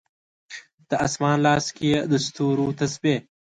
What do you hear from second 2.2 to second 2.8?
ستورو